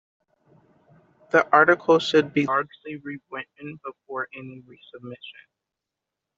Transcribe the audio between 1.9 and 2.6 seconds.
should be